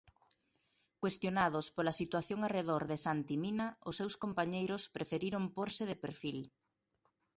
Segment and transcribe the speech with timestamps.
[1.01, 6.39] Cuestionados pola situación arredor de Santi Mina, os seus compañeiros preferiron pórse de perfil.